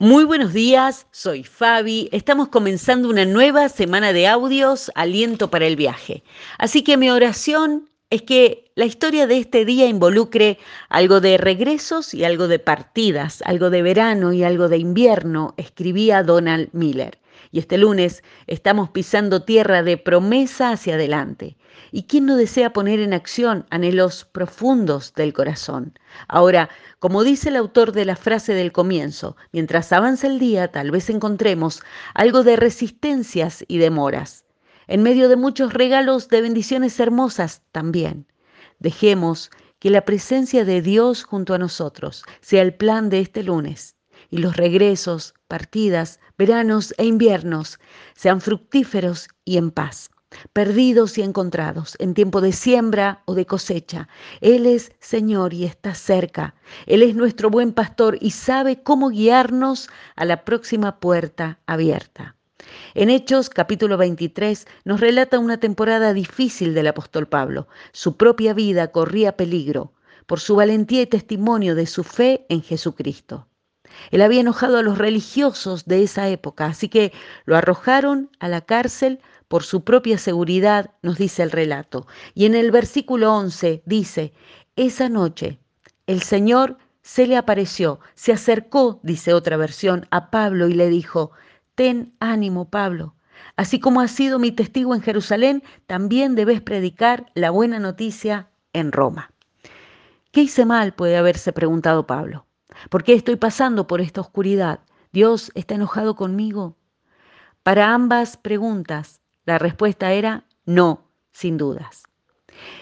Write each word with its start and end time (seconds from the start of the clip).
Muy 0.00 0.22
buenos 0.24 0.52
días, 0.52 1.08
soy 1.10 1.42
Fabi. 1.42 2.08
Estamos 2.12 2.50
comenzando 2.50 3.08
una 3.08 3.24
nueva 3.24 3.68
semana 3.68 4.12
de 4.12 4.28
audios, 4.28 4.92
aliento 4.94 5.50
para 5.50 5.66
el 5.66 5.74
viaje. 5.74 6.22
Así 6.56 6.84
que 6.84 6.96
mi 6.96 7.10
oración 7.10 7.88
es 8.08 8.22
que 8.22 8.70
la 8.76 8.84
historia 8.84 9.26
de 9.26 9.38
este 9.38 9.64
día 9.64 9.88
involucre 9.88 10.58
algo 10.88 11.20
de 11.20 11.36
regresos 11.36 12.14
y 12.14 12.22
algo 12.22 12.46
de 12.46 12.60
partidas, 12.60 13.42
algo 13.42 13.70
de 13.70 13.82
verano 13.82 14.32
y 14.32 14.44
algo 14.44 14.68
de 14.68 14.78
invierno, 14.78 15.54
escribía 15.56 16.22
Donald 16.22 16.68
Miller. 16.70 17.18
Y 17.50 17.58
este 17.58 17.78
lunes 17.78 18.22
estamos 18.46 18.90
pisando 18.90 19.42
tierra 19.42 19.82
de 19.82 19.96
promesa 19.96 20.70
hacia 20.70 20.94
adelante. 20.94 21.56
¿Y 21.90 22.04
quién 22.04 22.26
no 22.26 22.36
desea 22.36 22.72
poner 22.72 23.00
en 23.00 23.14
acción 23.14 23.66
anhelos 23.70 24.24
profundos 24.24 25.14
del 25.14 25.32
corazón? 25.32 25.98
Ahora, 26.28 26.68
como 26.98 27.24
dice 27.24 27.48
el 27.48 27.56
autor 27.56 27.92
de 27.92 28.04
la 28.04 28.16
frase 28.16 28.54
del 28.54 28.72
comienzo, 28.72 29.36
mientras 29.52 29.92
avanza 29.92 30.26
el 30.26 30.38
día 30.38 30.68
tal 30.68 30.90
vez 30.90 31.08
encontremos 31.10 31.82
algo 32.14 32.42
de 32.42 32.56
resistencias 32.56 33.64
y 33.68 33.78
demoras, 33.78 34.44
en 34.86 35.02
medio 35.02 35.28
de 35.28 35.36
muchos 35.36 35.72
regalos 35.72 36.28
de 36.28 36.42
bendiciones 36.42 36.98
hermosas 37.00 37.62
también. 37.72 38.26
Dejemos 38.78 39.50
que 39.78 39.90
la 39.90 40.04
presencia 40.04 40.64
de 40.64 40.82
Dios 40.82 41.24
junto 41.24 41.54
a 41.54 41.58
nosotros 41.58 42.24
sea 42.40 42.62
el 42.62 42.74
plan 42.74 43.10
de 43.10 43.20
este 43.20 43.42
lunes 43.42 43.96
y 44.30 44.38
los 44.38 44.56
regresos, 44.56 45.34
partidas, 45.46 46.20
veranos 46.38 46.94
e 46.96 47.04
inviernos 47.04 47.78
sean 48.14 48.40
fructíferos 48.40 49.28
y 49.44 49.58
en 49.58 49.70
paz 49.70 50.10
perdidos 50.52 51.18
y 51.18 51.22
encontrados, 51.22 51.96
en 51.98 52.14
tiempo 52.14 52.40
de 52.40 52.52
siembra 52.52 53.22
o 53.24 53.34
de 53.34 53.46
cosecha. 53.46 54.08
Él 54.40 54.66
es 54.66 54.92
Señor 55.00 55.54
y 55.54 55.64
está 55.64 55.94
cerca. 55.94 56.54
Él 56.86 57.02
es 57.02 57.14
nuestro 57.14 57.50
buen 57.50 57.72
pastor 57.72 58.18
y 58.20 58.32
sabe 58.32 58.82
cómo 58.82 59.08
guiarnos 59.08 59.88
a 60.16 60.24
la 60.24 60.44
próxima 60.44 61.00
puerta 61.00 61.60
abierta. 61.66 62.36
En 62.94 63.08
Hechos 63.08 63.48
capítulo 63.48 63.96
23 63.96 64.66
nos 64.84 65.00
relata 65.00 65.38
una 65.38 65.58
temporada 65.58 66.12
difícil 66.12 66.74
del 66.74 66.88
apóstol 66.88 67.26
Pablo. 67.26 67.68
Su 67.92 68.16
propia 68.16 68.52
vida 68.52 68.88
corría 68.88 69.36
peligro 69.36 69.92
por 70.26 70.40
su 70.40 70.56
valentía 70.56 71.02
y 71.02 71.06
testimonio 71.06 71.74
de 71.74 71.86
su 71.86 72.04
fe 72.04 72.44
en 72.50 72.62
Jesucristo. 72.62 73.48
Él 74.10 74.22
había 74.22 74.40
enojado 74.40 74.78
a 74.78 74.82
los 74.82 74.98
religiosos 74.98 75.84
de 75.84 76.02
esa 76.02 76.28
época, 76.28 76.66
así 76.66 76.88
que 76.88 77.12
lo 77.44 77.56
arrojaron 77.56 78.30
a 78.40 78.48
la 78.48 78.60
cárcel 78.60 79.20
por 79.48 79.64
su 79.64 79.84
propia 79.84 80.18
seguridad, 80.18 80.90
nos 81.02 81.18
dice 81.18 81.42
el 81.42 81.50
relato. 81.50 82.06
Y 82.34 82.46
en 82.46 82.54
el 82.54 82.70
versículo 82.70 83.34
11 83.34 83.82
dice, 83.86 84.32
esa 84.76 85.08
noche 85.08 85.58
el 86.06 86.22
Señor 86.22 86.78
se 87.02 87.26
le 87.26 87.36
apareció, 87.36 88.00
se 88.14 88.32
acercó, 88.32 89.00
dice 89.02 89.32
otra 89.32 89.56
versión, 89.56 90.06
a 90.10 90.30
Pablo 90.30 90.68
y 90.68 90.74
le 90.74 90.88
dijo, 90.88 91.32
ten 91.74 92.14
ánimo, 92.20 92.68
Pablo. 92.68 93.14
Así 93.56 93.80
como 93.80 94.00
has 94.00 94.10
sido 94.10 94.38
mi 94.38 94.52
testigo 94.52 94.94
en 94.94 95.00
Jerusalén, 95.00 95.62
también 95.86 96.34
debes 96.34 96.60
predicar 96.60 97.30
la 97.34 97.50
buena 97.50 97.78
noticia 97.78 98.48
en 98.72 98.92
Roma. 98.92 99.30
¿Qué 100.32 100.42
hice 100.42 100.66
mal? 100.66 100.92
puede 100.92 101.16
haberse 101.16 101.52
preguntado 101.52 102.06
Pablo. 102.06 102.47
¿Por 102.88 103.04
qué 103.04 103.12
estoy 103.12 103.36
pasando 103.36 103.86
por 103.86 104.00
esta 104.00 104.22
oscuridad? 104.22 104.80
¿Dios 105.12 105.52
está 105.54 105.74
enojado 105.74 106.16
conmigo? 106.16 106.76
Para 107.62 107.92
ambas 107.92 108.38
preguntas, 108.38 109.20
la 109.44 109.58
respuesta 109.58 110.12
era 110.12 110.44
no, 110.64 111.04
sin 111.32 111.58
dudas. 111.58 112.04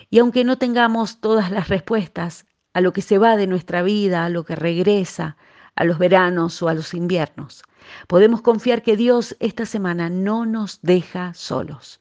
Y 0.09 0.21
aunque 0.21 0.45
no 0.45 0.59
tengamos 0.59 1.21
todas 1.21 1.51
las 1.51 1.69
respuestas 1.69 2.47
a 2.73 2.81
lo 2.81 2.93
que 2.93 3.03
se 3.03 3.19
va 3.19 3.37
de 3.37 3.49
nuestra 3.49 3.83
vida, 3.83 4.25
a 4.25 4.29
lo 4.29 4.45
que 4.45 4.55
regresa, 4.55 5.37
a 5.75 5.85
los 5.85 5.99
veranos 5.99 6.63
o 6.63 6.69
a 6.69 6.75
los 6.75 6.95
inviernos, 6.95 7.63
podemos 8.07 8.43
confiar 8.43 8.83
que 8.83 8.97
Dios 8.97 9.37
esta 9.41 9.67
semana 9.67 10.09
no 10.09 10.47
nos 10.47 10.81
deja 10.83 11.35
solos. 11.35 12.01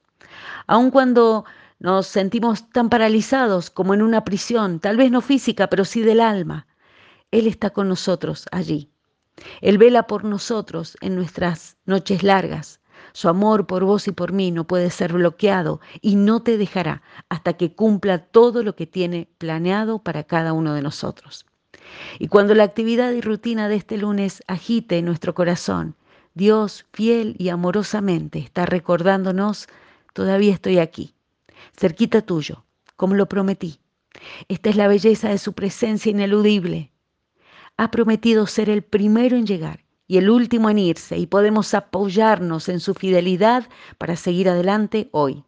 Aun 0.67 0.91
cuando 0.91 1.45
nos 1.79 2.05
sentimos 2.05 2.69
tan 2.69 2.89
paralizados 2.89 3.71
como 3.71 3.95
en 3.95 4.03
una 4.03 4.23
prisión, 4.23 4.79
tal 4.79 4.97
vez 4.97 5.11
no 5.11 5.21
física, 5.21 5.67
pero 5.67 5.85
sí 5.85 6.01
del 6.01 6.21
alma, 6.21 6.67
Él 7.35 7.47
está 7.47 7.71
con 7.71 7.89
nosotros 7.89 8.45
allí. 8.53 8.89
Él 9.59 9.77
vela 9.77 10.07
por 10.07 10.23
nosotros 10.23 10.95
en 11.01 11.15
nuestras 11.15 11.75
noches 11.85 12.23
largas, 12.23 12.79
su 13.11 13.27
amor 13.27 13.67
por 13.67 13.83
vos 13.83 14.07
y 14.07 14.13
por 14.13 14.31
mí 14.31 14.51
no 14.51 14.65
puede 14.65 14.89
ser 14.89 15.11
bloqueado 15.11 15.81
y 15.99 16.15
no 16.15 16.43
te 16.43 16.57
dejará 16.57 17.01
hasta 17.27 17.51
que 17.51 17.73
cumpla 17.73 18.19
todo 18.19 18.63
lo 18.63 18.77
que 18.77 18.87
tiene 18.87 19.27
planeado 19.37 19.99
para 19.99 20.23
cada 20.23 20.53
uno 20.53 20.73
de 20.73 20.81
nosotros. 20.81 21.45
Y 22.19 22.29
cuando 22.29 22.55
la 22.55 22.63
actividad 22.63 23.11
y 23.11 23.19
rutina 23.19 23.67
de 23.67 23.75
este 23.75 23.97
lunes 23.97 24.41
agite 24.47 25.01
nuestro 25.01 25.35
corazón, 25.35 25.97
Dios 26.35 26.85
fiel 26.93 27.35
y 27.37 27.49
amorosamente 27.49 28.39
está 28.39 28.65
recordándonos, 28.65 29.67
todavía 30.13 30.53
estoy 30.53 30.79
aquí, 30.79 31.15
cerquita 31.77 32.21
tuyo, 32.21 32.63
como 32.95 33.15
lo 33.15 33.27
prometí. 33.27 33.81
Esta 34.47 34.69
es 34.69 34.77
la 34.77 34.87
belleza 34.87 35.27
de 35.27 35.37
su 35.37 35.51
presencia 35.51 36.09
ineludible. 36.09 36.93
Ha 37.77 37.91
prometido 37.91 38.47
ser 38.47 38.69
el 38.69 38.83
primero 38.83 39.35
en 39.35 39.45
llegar 39.45 39.85
y 40.07 40.17
el 40.17 40.29
último 40.29 40.69
en 40.69 40.79
irse 40.79 41.17
y 41.17 41.27
podemos 41.27 41.73
apoyarnos 41.73 42.69
en 42.69 42.79
su 42.79 42.93
fidelidad 42.93 43.67
para 43.97 44.15
seguir 44.15 44.49
adelante 44.49 45.09
hoy. 45.11 45.43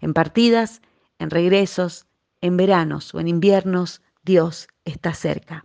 En 0.00 0.14
partidas, 0.14 0.80
en 1.18 1.30
regresos, 1.30 2.06
en 2.40 2.56
veranos 2.56 3.14
o 3.14 3.20
en 3.20 3.28
inviernos, 3.28 4.02
Dios 4.22 4.68
está 4.84 5.14
cerca. 5.14 5.64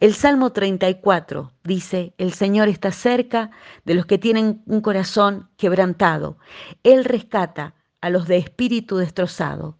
El 0.00 0.14
Salmo 0.14 0.50
34 0.50 1.52
dice, 1.62 2.14
el 2.18 2.32
Señor 2.32 2.68
está 2.68 2.90
cerca 2.90 3.50
de 3.84 3.94
los 3.94 4.06
que 4.06 4.18
tienen 4.18 4.62
un 4.66 4.80
corazón 4.80 5.48
quebrantado. 5.56 6.38
Él 6.82 7.04
rescata 7.04 7.74
a 8.00 8.10
los 8.10 8.26
de 8.26 8.38
espíritu 8.38 8.96
destrozado. 8.96 9.76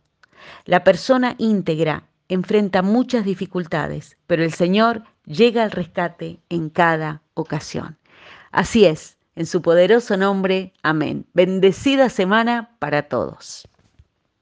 La 0.65 0.85
persona 0.85 1.35
íntegra 1.39 2.10
enfrenta 2.31 2.81
muchas 2.81 3.25
dificultades, 3.25 4.17
pero 4.27 4.45
el 4.45 4.53
Señor 4.55 5.03
llega 5.27 5.63
al 5.65 5.73
rescate 5.73 6.41
en 6.49 6.71
cada 6.71 7.23
ocasión. 7.35 7.99
Así 8.53 8.87
es, 8.87 9.19
en 9.35 9.47
su 9.47 9.61
poderoso 9.63 10.17
nombre, 10.17 10.73
amén. 10.83 11.27
Bendecida 11.35 12.09
semana 12.09 12.77
para 12.79 13.03
todos. 13.03 13.69